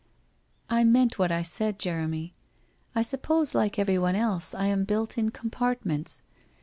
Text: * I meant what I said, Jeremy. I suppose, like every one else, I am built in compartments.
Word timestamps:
* 0.39 0.41
I 0.71 0.83
meant 0.83 1.19
what 1.19 1.31
I 1.31 1.43
said, 1.43 1.77
Jeremy. 1.77 2.33
I 2.95 3.03
suppose, 3.03 3.53
like 3.53 3.77
every 3.77 3.99
one 3.99 4.15
else, 4.15 4.55
I 4.55 4.65
am 4.65 4.83
built 4.83 5.15
in 5.15 5.29
compartments. 5.29 6.23